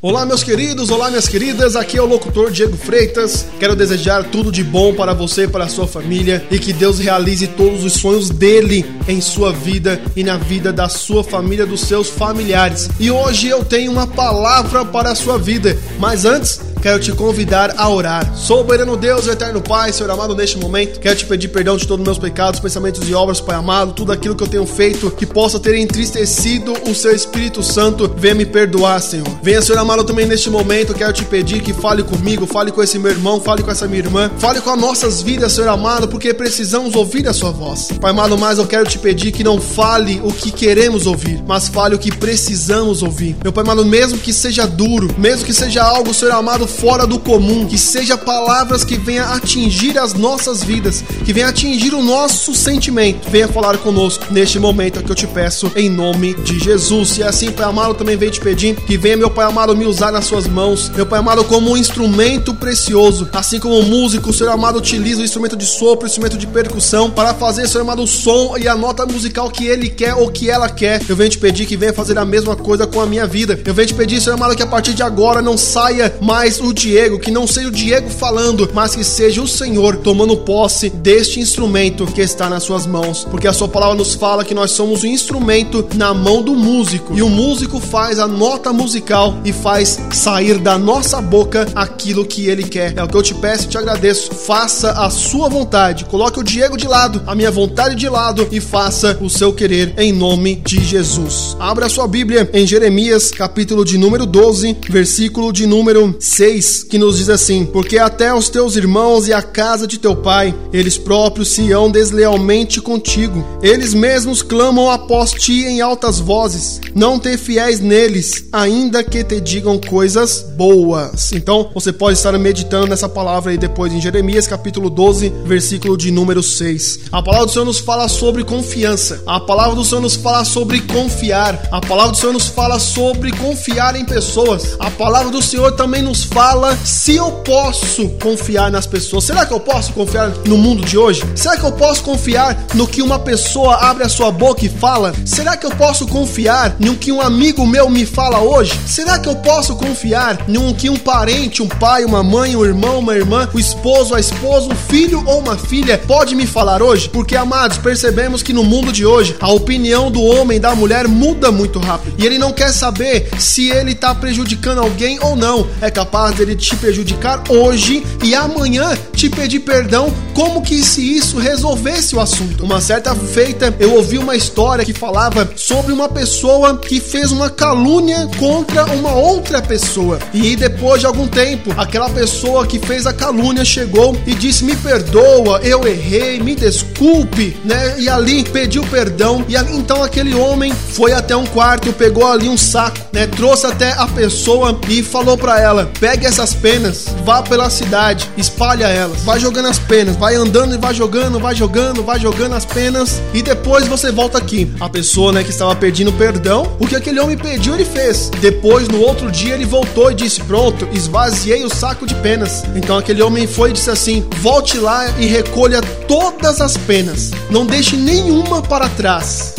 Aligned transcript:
Olá, 0.00 0.24
meus 0.24 0.44
queridos, 0.44 0.90
olá, 0.90 1.10
minhas 1.10 1.26
queridas. 1.26 1.74
Aqui 1.74 1.98
é 1.98 2.00
o 2.00 2.06
locutor 2.06 2.52
Diego 2.52 2.76
Freitas. 2.76 3.46
Quero 3.58 3.74
desejar 3.74 4.22
tudo 4.30 4.52
de 4.52 4.62
bom 4.62 4.94
para 4.94 5.12
você 5.12 5.42
e 5.42 5.48
para 5.48 5.64
a 5.64 5.68
sua 5.68 5.88
família 5.88 6.46
e 6.52 6.58
que 6.60 6.72
Deus 6.72 7.00
realize 7.00 7.48
todos 7.48 7.82
os 7.82 7.94
sonhos 7.94 8.30
dele 8.30 8.86
em 9.08 9.20
sua 9.20 9.52
vida 9.52 10.00
e 10.14 10.22
na 10.22 10.36
vida 10.36 10.72
da 10.72 10.88
sua 10.88 11.24
família, 11.24 11.66
dos 11.66 11.80
seus 11.80 12.08
familiares. 12.08 12.88
E 13.00 13.10
hoje 13.10 13.48
eu 13.48 13.64
tenho 13.64 13.90
uma 13.90 14.06
palavra 14.06 14.84
para 14.84 15.10
a 15.10 15.16
sua 15.16 15.36
vida. 15.36 15.76
Mas 15.98 16.24
antes, 16.24 16.60
quero 16.78 17.00
te 17.00 17.12
convidar 17.12 17.74
a 17.76 17.88
orar. 17.88 18.34
Soberano 18.36 18.96
Deus, 18.96 19.26
eterno 19.26 19.60
Pai, 19.60 19.92
Senhor 19.92 20.10
amado, 20.10 20.34
neste 20.34 20.58
momento, 20.58 21.00
quero 21.00 21.16
te 21.16 21.26
pedir 21.26 21.48
perdão 21.48 21.76
de 21.76 21.86
todos 21.86 22.00
os 22.00 22.06
meus 22.06 22.18
pecados, 22.18 22.60
pensamentos 22.60 23.08
e 23.08 23.14
obras, 23.14 23.40
Pai 23.40 23.56
amado, 23.56 23.92
tudo 23.92 24.12
aquilo 24.12 24.34
que 24.34 24.42
eu 24.42 24.48
tenho 24.48 24.66
feito 24.66 25.10
que 25.10 25.26
possa 25.26 25.58
ter 25.58 25.74
entristecido 25.76 26.72
o 26.88 26.94
seu 26.94 27.14
Espírito 27.14 27.62
Santo. 27.62 28.12
Venha 28.16 28.34
me 28.34 28.46
perdoar, 28.46 29.00
Senhor. 29.00 29.28
Venha, 29.42 29.60
Senhor 29.60 29.78
amado, 29.78 30.04
também 30.04 30.26
neste 30.26 30.50
momento, 30.50 30.94
quero 30.94 31.12
te 31.12 31.24
pedir 31.24 31.60
que 31.62 31.72
fale 31.72 32.02
comigo, 32.02 32.46
fale 32.46 32.70
com 32.70 32.82
esse 32.82 32.98
meu 32.98 33.10
irmão, 33.10 33.40
fale 33.40 33.62
com 33.62 33.70
essa 33.70 33.86
minha 33.86 34.00
irmã, 34.00 34.30
fale 34.38 34.60
com 34.60 34.70
as 34.70 34.80
nossas 34.80 35.22
vidas, 35.22 35.52
Senhor 35.52 35.68
amado, 35.68 36.08
porque 36.08 36.32
precisamos 36.32 36.94
ouvir 36.94 37.26
a 37.28 37.32
sua 37.32 37.50
voz. 37.50 37.88
Pai 38.00 38.10
amado, 38.10 38.38
mas 38.38 38.58
eu 38.58 38.66
quero 38.66 38.86
te 38.86 38.98
pedir 38.98 39.32
que 39.32 39.42
não 39.42 39.60
fale 39.60 40.20
o 40.22 40.32
que 40.32 40.50
queremos 40.50 41.06
ouvir, 41.06 41.42
mas 41.46 41.68
fale 41.68 41.94
o 41.94 41.98
que 41.98 42.14
precisamos 42.14 43.02
ouvir. 43.02 43.36
Meu 43.42 43.52
Pai 43.52 43.62
amado, 43.62 43.84
mesmo 43.84 44.18
que 44.18 44.32
seja 44.32 44.66
duro, 44.66 45.12
mesmo 45.18 45.44
que 45.44 45.52
seja 45.52 45.82
algo, 45.82 46.14
Senhor 46.14 46.34
amado, 46.34 46.67
fora 46.68 47.06
do 47.06 47.18
comum, 47.18 47.66
que 47.66 47.78
seja 47.78 48.16
palavras 48.16 48.84
que 48.84 48.96
venha 48.96 49.24
atingir 49.24 49.98
as 49.98 50.14
nossas 50.14 50.62
vidas, 50.62 51.02
que 51.24 51.32
venha 51.32 51.48
atingir 51.48 51.94
o 51.94 52.02
nosso 52.02 52.54
sentimento. 52.54 53.28
Venha 53.30 53.48
falar 53.48 53.78
conosco 53.78 54.26
neste 54.30 54.58
momento 54.58 55.02
que 55.02 55.10
eu 55.10 55.16
te 55.16 55.26
peço 55.26 55.72
em 55.74 55.88
nome 55.88 56.34
de 56.34 56.58
Jesus. 56.58 57.18
E 57.18 57.22
assim, 57.22 57.50
Pai 57.50 57.66
amado, 57.66 57.94
também 57.94 58.16
venho 58.16 58.30
te 58.30 58.40
pedir 58.40 58.76
que 58.76 58.96
venha, 58.96 59.16
meu 59.16 59.30
Pai 59.30 59.46
amado, 59.46 59.76
me 59.76 59.86
usar 59.86 60.12
nas 60.12 60.26
suas 60.26 60.46
mãos, 60.46 60.90
meu 60.94 61.06
Pai 61.06 61.18
amado, 61.18 61.42
como 61.44 61.70
um 61.70 61.76
instrumento 61.76 62.54
precioso, 62.54 63.28
assim 63.32 63.58
como 63.58 63.78
o 63.78 63.82
músico, 63.82 64.30
o 64.30 64.32
Senhor 64.32 64.50
amado, 64.50 64.78
utiliza 64.78 65.20
o 65.20 65.24
instrumento 65.24 65.56
de 65.56 65.64
sopro, 65.64 66.04
o 66.04 66.08
instrumento 66.08 66.36
de 66.36 66.46
percussão, 66.46 67.10
para 67.10 67.34
fazer, 67.34 67.66
Senhor 67.66 67.82
amado, 67.82 68.02
o 68.02 68.06
som 68.06 68.56
e 68.58 68.68
a 68.68 68.76
nota 68.76 69.06
musical 69.06 69.50
que 69.50 69.66
ele 69.66 69.88
quer 69.88 70.14
ou 70.14 70.30
que 70.30 70.50
ela 70.50 70.68
quer. 70.68 71.00
Eu 71.08 71.16
venho 71.16 71.30
te 71.30 71.38
pedir 71.38 71.66
que 71.66 71.76
venha 71.76 71.92
fazer 71.92 72.18
a 72.18 72.24
mesma 72.24 72.54
coisa 72.54 72.86
com 72.86 73.00
a 73.00 73.06
minha 73.06 73.26
vida. 73.26 73.58
Eu 73.64 73.74
venho 73.74 73.88
te 73.88 73.94
pedir, 73.94 74.20
Senhor 74.20 74.34
amado, 74.34 74.54
que 74.54 74.62
a 74.62 74.66
partir 74.66 74.94
de 74.94 75.02
agora 75.02 75.40
não 75.40 75.56
saia 75.56 76.14
mais 76.20 76.57
o 76.66 76.72
Diego, 76.72 77.18
que 77.18 77.30
não 77.30 77.46
seja 77.46 77.68
o 77.68 77.72
Diego 77.72 78.10
falando, 78.10 78.68
mas 78.72 78.94
que 78.94 79.04
seja 79.04 79.42
o 79.42 79.48
Senhor 79.48 79.96
tomando 79.96 80.36
posse 80.36 80.90
deste 80.90 81.40
instrumento 81.40 82.06
que 82.06 82.20
está 82.20 82.48
nas 82.48 82.62
suas 82.62 82.86
mãos. 82.86 83.24
Porque 83.30 83.46
a 83.46 83.52
sua 83.52 83.68
palavra 83.68 83.96
nos 83.96 84.14
fala 84.14 84.44
que 84.44 84.54
nós 84.54 84.70
somos 84.70 85.02
o 85.02 85.06
instrumento 85.06 85.86
na 85.94 86.12
mão 86.14 86.42
do 86.42 86.54
músico. 86.54 87.16
E 87.16 87.22
o 87.22 87.28
músico 87.28 87.80
faz 87.80 88.18
a 88.18 88.26
nota 88.26 88.72
musical 88.72 89.38
e 89.44 89.52
faz 89.52 89.98
sair 90.12 90.58
da 90.58 90.78
nossa 90.78 91.20
boca 91.20 91.66
aquilo 91.74 92.24
que 92.24 92.48
ele 92.48 92.62
quer. 92.62 92.94
É 92.96 93.02
o 93.02 93.08
que 93.08 93.16
eu 93.16 93.22
te 93.22 93.34
peço 93.34 93.64
e 93.64 93.68
te 93.68 93.78
agradeço. 93.78 94.34
Faça 94.34 94.92
a 94.92 95.10
sua 95.10 95.48
vontade. 95.48 96.04
Coloque 96.04 96.40
o 96.40 96.44
Diego 96.44 96.76
de 96.76 96.86
lado, 96.86 97.22
a 97.26 97.34
minha 97.34 97.50
vontade 97.50 97.94
de 97.94 98.08
lado 98.08 98.48
e 98.50 98.60
faça 98.60 99.18
o 99.20 99.28
seu 99.28 99.52
querer 99.52 99.94
em 99.98 100.12
nome 100.12 100.56
de 100.56 100.82
Jesus. 100.82 101.56
Abra 101.58 101.88
sua 101.88 102.06
Bíblia 102.06 102.48
em 102.52 102.66
Jeremias, 102.66 103.30
capítulo 103.30 103.84
de 103.84 103.98
número 103.98 104.26
12, 104.26 104.76
versículo 104.88 105.52
de 105.52 105.66
número 105.66 106.16
6, 106.18 106.47
que 106.88 106.98
nos 106.98 107.18
diz 107.18 107.28
assim: 107.28 107.66
Porque 107.66 107.98
até 107.98 108.32
os 108.32 108.48
teus 108.48 108.74
irmãos 108.74 109.28
e 109.28 109.32
a 109.32 109.42
casa 109.42 109.86
de 109.86 109.98
teu 109.98 110.16
pai, 110.16 110.54
eles 110.72 110.96
próprios 110.96 111.48
se 111.48 111.70
hão 111.72 111.90
deslealmente 111.90 112.80
contigo. 112.80 113.44
Eles 113.62 113.92
mesmos 113.92 114.40
clamam 114.40 114.90
após 114.90 115.32
ti 115.32 115.64
em 115.64 115.80
altas 115.80 116.18
vozes. 116.18 116.80
Não 116.94 117.18
te 117.18 117.36
fiéis 117.36 117.80
neles, 117.80 118.44
ainda 118.50 119.04
que 119.04 119.22
te 119.22 119.40
digam 119.40 119.78
coisas 119.78 120.42
boas. 120.56 121.32
Então, 121.32 121.70
você 121.74 121.92
pode 121.92 122.16
estar 122.16 122.36
meditando 122.38 122.86
nessa 122.86 123.08
palavra 123.08 123.50
aí 123.50 123.58
depois 123.58 123.92
em 123.92 124.00
Jeremias, 124.00 124.46
capítulo 124.46 124.88
12, 124.88 125.32
versículo 125.44 125.96
de 125.96 126.10
número 126.10 126.42
6. 126.42 127.00
A 127.12 127.22
palavra 127.22 127.46
do 127.46 127.52
Senhor 127.52 127.64
nos 127.64 127.78
fala 127.78 128.08
sobre 128.08 128.42
confiança. 128.42 129.22
A 129.26 129.38
palavra 129.38 129.74
do 129.74 129.84
Senhor 129.84 130.00
nos 130.00 130.16
fala 130.16 130.44
sobre 130.44 130.80
confiar. 130.80 131.68
A 131.70 131.80
palavra 131.80 132.12
do 132.12 132.18
Senhor 132.18 132.32
nos 132.32 132.46
fala 132.46 132.78
sobre 132.78 133.32
confiar 133.32 133.96
em 133.96 134.04
pessoas. 134.04 134.76
A 134.78 134.90
palavra 134.90 135.30
do 135.30 135.42
Senhor 135.42 135.72
também 135.72 136.02
nos 136.02 136.24
fala 136.24 136.37
se 136.84 137.16
eu 137.16 137.32
posso 137.32 138.10
confiar 138.10 138.70
nas 138.70 138.86
pessoas. 138.86 139.24
Será 139.24 139.44
que 139.44 139.52
eu 139.52 139.58
posso 139.58 139.92
confiar 139.92 140.28
no 140.46 140.56
mundo 140.56 140.84
de 140.84 140.96
hoje? 140.96 141.24
Será 141.34 141.56
que 141.56 141.64
eu 141.64 141.72
posso 141.72 142.00
confiar 142.04 142.56
no 142.74 142.86
que 142.86 143.02
uma 143.02 143.18
pessoa 143.18 143.74
abre 143.74 144.04
a 144.04 144.08
sua 144.08 144.30
boca 144.30 144.64
e 144.64 144.68
fala? 144.68 145.12
Será 145.24 145.56
que 145.56 145.66
eu 145.66 145.70
posso 145.72 146.06
confiar 146.06 146.76
no 146.78 146.94
que 146.94 147.10
um 147.10 147.20
amigo 147.20 147.66
meu 147.66 147.90
me 147.90 148.06
fala 148.06 148.38
hoje? 148.38 148.78
Será 148.86 149.18
que 149.18 149.28
eu 149.28 149.34
posso 149.34 149.74
confiar 149.74 150.38
no 150.46 150.72
que 150.74 150.88
um 150.88 150.96
parente, 150.96 151.60
um 151.60 151.66
pai, 151.66 152.04
uma 152.04 152.22
mãe, 152.22 152.54
um 152.54 152.64
irmão, 152.64 153.00
uma 153.00 153.16
irmã, 153.16 153.48
o 153.52 153.58
esposo, 153.58 154.14
a 154.14 154.20
esposa, 154.20 154.68
um 154.68 154.76
filho 154.76 155.24
ou 155.26 155.40
uma 155.40 155.58
filha 155.58 155.98
pode 155.98 156.36
me 156.36 156.46
falar 156.46 156.80
hoje? 156.82 157.08
Porque, 157.08 157.34
amados, 157.34 157.78
percebemos 157.78 158.44
que 158.44 158.52
no 158.52 158.62
mundo 158.62 158.92
de 158.92 159.04
hoje 159.04 159.34
a 159.40 159.50
opinião 159.50 160.08
do 160.08 160.22
homem 160.22 160.58
e 160.58 160.60
da 160.60 160.72
mulher 160.72 161.08
muda 161.08 161.50
muito 161.50 161.80
rápido. 161.80 162.14
E 162.16 162.24
ele 162.24 162.38
não 162.38 162.52
quer 162.52 162.72
saber 162.72 163.28
se 163.40 163.70
ele 163.70 163.90
está 163.90 164.14
prejudicando 164.14 164.78
alguém 164.78 165.18
ou 165.20 165.34
não. 165.34 165.66
É 165.80 165.90
capaz 165.90 166.27
dele 166.32 166.56
te 166.56 166.74
prejudicar 166.76 167.42
hoje 167.48 168.04
e 168.22 168.34
amanhã 168.34 168.96
te 169.12 169.28
pedir 169.28 169.60
perdão, 169.60 170.12
como 170.34 170.62
que 170.62 170.82
se 170.82 171.16
isso 171.16 171.38
resolvesse 171.38 172.14
o 172.14 172.20
assunto. 172.20 172.64
Uma 172.64 172.80
certa 172.80 173.14
feita, 173.14 173.74
eu 173.78 173.94
ouvi 173.94 174.18
uma 174.18 174.36
história 174.36 174.84
que 174.84 174.92
falava 174.92 175.50
sobre 175.56 175.92
uma 175.92 176.08
pessoa 176.08 176.78
que 176.78 177.00
fez 177.00 177.32
uma 177.32 177.50
calúnia 177.50 178.28
contra 178.38 178.84
uma 178.86 179.12
outra 179.14 179.60
pessoa. 179.60 180.18
E 180.32 180.54
depois 180.56 181.00
de 181.00 181.06
algum 181.06 181.26
tempo, 181.26 181.72
aquela 181.76 182.08
pessoa 182.08 182.66
que 182.66 182.78
fez 182.78 183.06
a 183.06 183.12
calúnia 183.12 183.64
chegou 183.64 184.16
e 184.26 184.34
disse: 184.34 184.64
Me 184.64 184.76
perdoa, 184.76 185.60
eu 185.62 185.86
errei, 185.86 186.40
me 186.40 186.54
desculpe, 186.54 187.56
né? 187.64 187.96
E 187.98 188.08
ali 188.08 188.44
pediu 188.44 188.82
perdão. 188.84 189.44
E 189.48 189.56
então 189.56 190.02
aquele 190.02 190.34
homem 190.34 190.72
foi 190.72 191.12
até 191.12 191.36
um 191.36 191.46
quarto, 191.46 191.92
pegou 191.92 192.26
ali 192.26 192.48
um 192.48 192.56
saco, 192.56 192.98
né? 193.12 193.26
Trouxe 193.26 193.66
até 193.66 193.92
a 193.92 194.06
pessoa 194.06 194.78
e 194.88 195.02
falou 195.02 195.36
para 195.36 195.60
ela: 195.60 195.90
Pegue 195.98 196.17
essas 196.26 196.54
penas, 196.54 197.06
vá 197.24 197.42
pela 197.42 197.70
cidade, 197.70 198.28
espalha 198.36 198.86
elas, 198.86 199.22
vai 199.22 199.38
jogando 199.38 199.68
as 199.68 199.78
penas, 199.78 200.16
vai 200.16 200.34
andando 200.34 200.74
e 200.74 200.78
vai 200.78 200.94
jogando, 200.94 201.38
vai 201.38 201.54
jogando, 201.54 202.02
vai 202.02 202.18
jogando 202.18 202.54
as 202.54 202.64
penas 202.64 203.20
e 203.34 203.42
depois 203.42 203.86
você 203.86 204.10
volta 204.10 204.38
aqui. 204.38 204.70
A 204.80 204.88
pessoa, 204.88 205.32
né, 205.32 205.44
que 205.44 205.50
estava 205.50 205.74
pedindo 205.76 206.12
perdão, 206.12 206.76
o 206.78 206.86
que 206.86 206.96
aquele 206.96 207.20
homem 207.20 207.36
pediu, 207.36 207.74
ele 207.74 207.84
fez. 207.84 208.30
Depois, 208.40 208.88
no 208.88 209.00
outro 209.00 209.30
dia, 209.30 209.54
ele 209.54 209.64
voltou 209.64 210.10
e 210.10 210.14
disse: 210.14 210.40
Pronto, 210.42 210.88
esvaziei 210.92 211.64
o 211.64 211.74
saco 211.74 212.06
de 212.06 212.14
penas. 212.16 212.64
Então 212.74 212.98
aquele 212.98 213.22
homem 213.22 213.46
foi 213.46 213.70
e 213.70 213.72
disse 213.72 213.90
assim: 213.90 214.26
Volte 214.38 214.78
lá 214.78 215.08
e 215.18 215.26
recolha 215.26 215.80
todas 216.06 216.60
as 216.60 216.76
penas, 216.76 217.30
não 217.50 217.66
deixe 217.66 217.96
nenhuma 217.96 218.62
para 218.62 218.88
trás. 218.88 219.57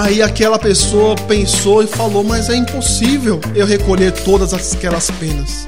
Aí 0.00 0.22
aquela 0.22 0.58
pessoa 0.58 1.14
pensou 1.14 1.82
e 1.82 1.86
falou: 1.86 2.24
Mas 2.24 2.48
é 2.48 2.56
impossível 2.56 3.38
eu 3.54 3.66
recolher 3.66 4.12
todas 4.12 4.54
aquelas 4.54 5.10
penas. 5.10 5.66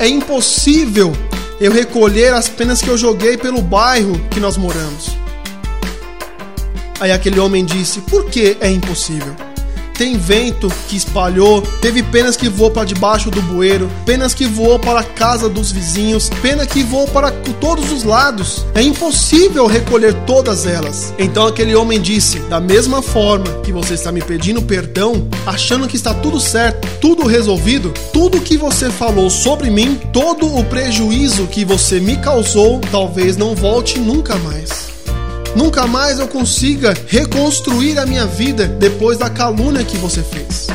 É 0.00 0.08
impossível 0.08 1.12
eu 1.60 1.70
recolher 1.70 2.34
as 2.34 2.48
penas 2.48 2.82
que 2.82 2.88
eu 2.88 2.98
joguei 2.98 3.36
pelo 3.36 3.62
bairro 3.62 4.18
que 4.30 4.40
nós 4.40 4.56
moramos. 4.56 5.16
Aí 6.98 7.12
aquele 7.12 7.38
homem 7.38 7.64
disse: 7.64 8.00
Por 8.00 8.24
que 8.24 8.56
é 8.60 8.68
impossível? 8.68 9.36
Tem 9.98 10.16
vento 10.16 10.72
que 10.88 10.96
espalhou, 10.96 11.60
teve 11.60 12.04
penas 12.04 12.36
que 12.36 12.48
voou 12.48 12.70
para 12.70 12.84
debaixo 12.84 13.32
do 13.32 13.42
bueiro, 13.42 13.90
penas 14.06 14.32
que 14.32 14.46
voou 14.46 14.78
para 14.78 15.00
a 15.00 15.04
casa 15.04 15.48
dos 15.48 15.72
vizinhos, 15.72 16.30
pena 16.40 16.64
que 16.64 16.84
voou 16.84 17.08
para 17.08 17.32
todos 17.60 17.90
os 17.90 18.04
lados. 18.04 18.64
É 18.76 18.80
impossível 18.80 19.66
recolher 19.66 20.14
todas 20.24 20.66
elas. 20.66 21.12
Então 21.18 21.48
aquele 21.48 21.74
homem 21.74 22.00
disse: 22.00 22.38
Da 22.48 22.60
mesma 22.60 23.02
forma 23.02 23.60
que 23.64 23.72
você 23.72 23.94
está 23.94 24.12
me 24.12 24.22
pedindo 24.22 24.62
perdão, 24.62 25.28
achando 25.44 25.88
que 25.88 25.96
está 25.96 26.14
tudo 26.14 26.38
certo, 26.38 26.86
tudo 27.00 27.26
resolvido, 27.26 27.92
tudo 28.12 28.40
que 28.40 28.56
você 28.56 28.90
falou 28.90 29.28
sobre 29.28 29.68
mim, 29.68 30.00
todo 30.12 30.46
o 30.46 30.64
prejuízo 30.64 31.48
que 31.48 31.64
você 31.64 31.98
me 31.98 32.16
causou, 32.18 32.80
talvez 32.92 33.36
não 33.36 33.52
volte 33.52 33.98
nunca 33.98 34.36
mais. 34.36 34.87
Nunca 35.58 35.88
mais 35.88 36.20
eu 36.20 36.28
consiga 36.28 36.94
reconstruir 37.08 37.98
a 37.98 38.06
minha 38.06 38.24
vida 38.24 38.68
depois 38.68 39.18
da 39.18 39.28
calúnia 39.28 39.82
que 39.82 39.96
você 39.96 40.22
fez. 40.22 40.68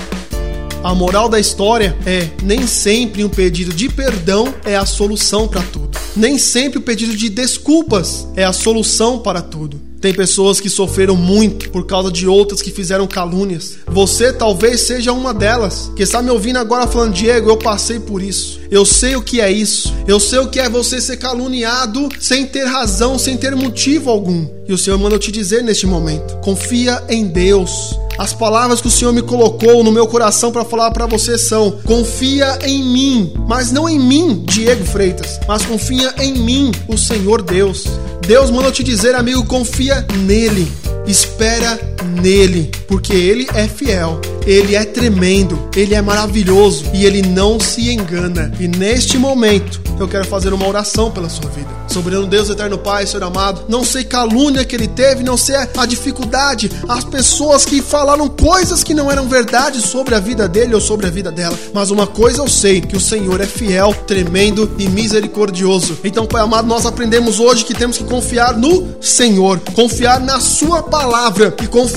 A 0.84 0.94
moral 0.94 1.30
da 1.30 1.40
história 1.40 1.96
é: 2.06 2.28
nem 2.44 2.68
sempre 2.68 3.24
um 3.24 3.30
pedido 3.30 3.72
de 3.72 3.88
perdão 3.88 4.54
é 4.66 4.76
a 4.76 4.86
solução 4.86 5.48
para 5.48 5.62
tudo. 5.62 5.98
Nem 6.18 6.38
sempre 6.38 6.80
o 6.80 6.82
pedido 6.82 7.16
de 7.16 7.30
desculpas 7.30 8.28
é 8.36 8.44
a 8.44 8.52
solução 8.52 9.20
para 9.20 9.42
tudo. 9.42 9.93
Tem 10.04 10.14
pessoas 10.14 10.60
que 10.60 10.70
sofreram 10.70 11.16
muito 11.16 11.70
por 11.70 11.86
causa 11.86 12.12
de 12.12 12.28
outras 12.28 12.62
que 12.62 12.72
fizeram 12.72 13.08
calúnias. 13.08 13.78
Você 13.88 14.34
talvez 14.34 14.82
seja 14.82 15.14
uma 15.14 15.34
delas, 15.34 15.90
que 15.96 16.04
está 16.04 16.22
me 16.22 16.30
ouvindo 16.30 16.60
agora 16.60 16.86
falando, 16.86 17.14
Diego, 17.14 17.50
eu 17.50 17.56
passei 17.56 18.02
por 18.02 18.22
isso. 18.22 18.60
Eu 18.70 18.84
sei 18.84 19.16
o 19.16 19.22
que 19.22 19.40
é 19.40 19.50
isso. 19.50 19.94
Eu 20.06 20.20
sei 20.20 20.40
o 20.40 20.50
que 20.50 20.60
é 20.60 20.68
você 20.68 21.00
ser 21.00 21.16
caluniado 21.16 22.10
sem 22.20 22.46
ter 22.46 22.66
razão, 22.66 23.18
sem 23.18 23.38
ter 23.38 23.56
motivo 23.56 24.10
algum. 24.10 24.46
E 24.68 24.74
o 24.74 24.78
Senhor 24.78 25.00
manda 25.00 25.16
eu 25.16 25.20
te 25.20 25.32
dizer 25.32 25.64
neste 25.64 25.88
momento: 25.88 26.36
confia 26.42 27.02
em 27.08 27.26
Deus. 27.26 27.98
As 28.18 28.34
palavras 28.34 28.82
que 28.82 28.88
o 28.88 28.92
Senhor 28.92 29.14
me 29.14 29.22
colocou 29.22 29.84
no 29.86 29.92
meu 29.92 30.06
coração 30.06 30.52
para 30.52 30.66
falar 30.66 30.92
para 30.92 31.06
você 31.06 31.38
são: 31.38 31.80
confia 31.86 32.60
em 32.66 32.84
mim, 32.84 33.34
mas 33.48 33.72
não 33.72 33.88
em 33.88 34.00
mim, 34.00 34.44
Diego 34.46 34.84
Freitas, 34.84 35.40
mas 35.48 35.66
confia 35.66 36.14
em 36.20 36.34
mim, 36.34 36.72
o 36.90 36.98
Senhor 36.98 37.42
Deus. 37.42 37.86
Deus 38.28 38.50
manda 38.50 38.70
eu 38.70 38.72
te 38.72 38.84
dizer, 38.84 39.16
amigo, 39.16 39.46
confia 39.46 40.06
nele. 40.26 40.72
Espera 41.06 41.93
nele, 42.04 42.70
porque 42.88 43.14
ele 43.14 43.48
é 43.54 43.68
fiel, 43.68 44.20
ele 44.46 44.76
é 44.76 44.84
tremendo, 44.84 45.70
ele 45.76 45.96
é 45.96 46.02
maravilhoso 46.02 46.86
e 46.94 47.06
ele 47.06 47.22
não 47.22 47.60
se 47.60 47.90
engana. 47.90 48.52
E 48.60 48.68
neste 48.68 49.18
momento, 49.18 49.82
eu 50.00 50.08
quero 50.08 50.26
fazer 50.26 50.54
uma 50.54 50.68
oração 50.68 51.12
pela 51.12 51.30
sua 51.30 51.50
vida. 51.50 51.70
Soberano 51.88 52.28
Deus, 52.28 52.50
eterno 52.50 52.78
Pai, 52.78 53.06
Senhor 53.06 53.24
amado, 53.24 53.66
não 53.70 53.84
sei 53.84 54.04
calúnia 54.04 54.66
que 54.66 54.76
ele 54.76 54.88
teve, 54.88 55.24
não 55.24 55.38
sei 55.38 55.56
a 55.56 55.86
dificuldade, 55.86 56.72
as 56.90 57.04
pessoas 57.04 57.66
que 57.66 57.82
falaram 57.82 58.28
coisas 58.28 58.84
que 58.84 58.94
não 58.94 59.12
eram 59.12 59.28
verdade 59.28 59.80
sobre 59.82 60.16
a 60.16 60.20
vida 60.20 60.48
dele 60.48 60.74
ou 60.74 60.82
sobre 60.82 61.06
a 61.06 61.10
vida 61.10 61.32
dela, 61.32 61.58
mas 61.74 61.92
uma 61.92 62.08
coisa 62.08 62.40
eu 62.40 62.50
sei, 62.50 62.82
que 62.82 62.98
o 62.98 63.00
Senhor 63.00 63.40
é 63.42 63.46
fiel, 63.46 63.94
tremendo 64.08 64.72
e 64.78 64.90
misericordioso. 64.90 66.00
Então, 66.04 66.26
Pai 66.26 66.42
amado, 66.42 66.68
nós 66.68 66.86
aprendemos 66.86 67.40
hoje 67.40 67.64
que 67.64 67.74
temos 67.74 67.98
que 67.98 68.04
confiar 68.04 68.58
no 68.58 68.96
Senhor, 69.00 69.60
confiar 69.74 70.20
na 70.20 70.40
sua 70.40 70.82
palavra 70.82 71.56
e 71.62 71.68
confiar 71.68 71.93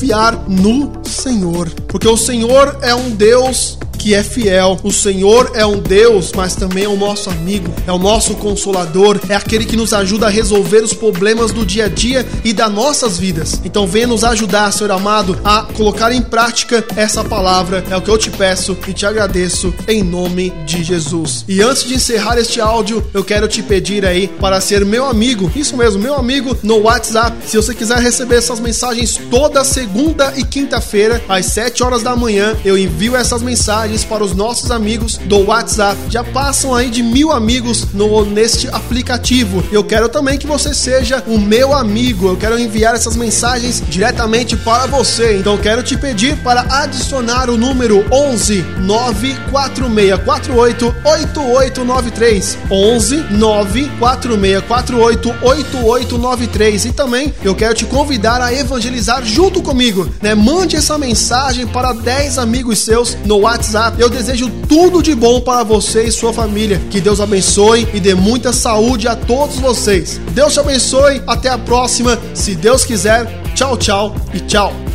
no 0.48 0.92
Senhor, 1.04 1.70
porque 1.88 2.08
o 2.08 2.16
Senhor 2.16 2.78
é 2.82 2.94
um 2.94 3.10
Deus 3.10 3.78
que 4.06 4.14
é 4.14 4.22
fiel. 4.22 4.78
O 4.84 4.92
Senhor 4.92 5.50
é 5.54 5.66
um 5.66 5.80
Deus, 5.80 6.30
mas 6.32 6.54
também 6.54 6.84
é 6.84 6.88
o 6.88 6.96
nosso 6.96 7.28
amigo, 7.28 7.74
é 7.88 7.90
o 7.90 7.98
nosso 7.98 8.36
consolador, 8.36 9.18
é 9.28 9.34
aquele 9.34 9.64
que 9.64 9.74
nos 9.74 9.92
ajuda 9.92 10.26
a 10.26 10.30
resolver 10.30 10.84
os 10.84 10.92
problemas 10.92 11.50
do 11.50 11.66
dia 11.66 11.86
a 11.86 11.88
dia 11.88 12.24
e 12.44 12.52
das 12.52 12.70
nossas 12.70 13.18
vidas. 13.18 13.60
Então 13.64 13.84
venha 13.84 14.06
nos 14.06 14.22
ajudar, 14.22 14.70
Senhor 14.70 14.92
amado, 14.92 15.36
a 15.44 15.62
colocar 15.74 16.12
em 16.12 16.22
prática 16.22 16.84
essa 16.94 17.24
palavra. 17.24 17.82
É 17.90 17.96
o 17.96 18.00
que 18.00 18.08
eu 18.08 18.16
te 18.16 18.30
peço 18.30 18.78
e 18.86 18.92
te 18.92 19.04
agradeço 19.04 19.74
em 19.88 20.04
nome 20.04 20.50
de 20.64 20.84
Jesus. 20.84 21.44
E 21.48 21.60
antes 21.60 21.82
de 21.82 21.94
encerrar 21.94 22.38
este 22.38 22.60
áudio, 22.60 23.04
eu 23.12 23.24
quero 23.24 23.48
te 23.48 23.60
pedir 23.60 24.06
aí 24.06 24.28
para 24.28 24.60
ser 24.60 24.84
meu 24.84 25.04
amigo, 25.04 25.50
isso 25.56 25.76
mesmo, 25.76 26.00
meu 26.00 26.14
amigo 26.14 26.56
no 26.62 26.82
WhatsApp. 26.82 27.36
Se 27.44 27.56
você 27.56 27.74
quiser 27.74 27.98
receber 27.98 28.36
essas 28.36 28.60
mensagens 28.60 29.18
toda 29.28 29.64
segunda 29.64 30.32
e 30.36 30.44
quinta-feira 30.44 31.20
às 31.28 31.46
7 31.46 31.82
horas 31.82 32.04
da 32.04 32.14
manhã, 32.14 32.56
eu 32.64 32.78
envio 32.78 33.16
essas 33.16 33.42
mensagens 33.42 33.95
mensagens 33.96 34.04
para 34.04 34.22
os 34.22 34.34
nossos 34.34 34.70
amigos 34.70 35.16
do 35.16 35.46
WhatsApp. 35.46 35.98
Já 36.10 36.22
passam 36.22 36.74
aí 36.74 36.90
de 36.90 37.02
mil 37.02 37.32
amigos 37.32 37.86
no, 37.94 38.24
neste 38.26 38.68
aplicativo. 38.68 39.64
Eu 39.72 39.82
quero 39.82 40.08
também 40.08 40.38
que 40.38 40.46
você 40.46 40.74
seja 40.74 41.22
o 41.26 41.38
meu 41.38 41.74
amigo. 41.74 42.28
Eu 42.28 42.36
quero 42.36 42.58
enviar 42.58 42.94
essas 42.94 43.16
mensagens 43.16 43.82
diretamente 43.88 44.56
para 44.56 44.86
você. 44.86 45.38
Então 45.38 45.56
quero 45.56 45.82
te 45.82 45.96
pedir 45.96 46.36
para 46.38 46.60
adicionar 46.82 47.48
o 47.48 47.56
número 47.56 48.04
11 48.12 48.62
94648 48.80 50.94
8893 51.04 52.58
11 52.70 53.16
94648 53.30 55.34
8893 55.42 56.84
e 56.84 56.92
também 56.92 57.34
eu 57.42 57.54
quero 57.54 57.74
te 57.74 57.86
convidar 57.86 58.40
a 58.40 58.52
evangelizar 58.52 59.24
junto 59.24 59.62
comigo, 59.62 60.08
né? 60.20 60.34
Mande 60.34 60.76
essa 60.76 60.98
mensagem 60.98 61.66
para 61.66 61.92
10 61.92 62.38
amigos 62.38 62.80
seus 62.80 63.16
no 63.24 63.38
WhatsApp 63.38 63.85
Eu 63.98 64.08
desejo 64.08 64.50
tudo 64.68 65.02
de 65.02 65.14
bom 65.14 65.40
para 65.40 65.62
você 65.62 66.04
e 66.04 66.12
sua 66.12 66.32
família. 66.32 66.80
Que 66.90 67.00
Deus 67.00 67.20
abençoe 67.20 67.88
e 67.92 68.00
dê 68.00 68.14
muita 68.14 68.52
saúde 68.52 69.08
a 69.08 69.16
todos 69.16 69.56
vocês. 69.56 70.20
Deus 70.32 70.52
te 70.52 70.60
abençoe. 70.60 71.22
Até 71.26 71.48
a 71.48 71.58
próxima. 71.58 72.18
Se 72.34 72.54
Deus 72.54 72.84
quiser. 72.84 73.26
Tchau, 73.54 73.76
tchau 73.76 74.14
e 74.34 74.40
tchau. 74.40 74.85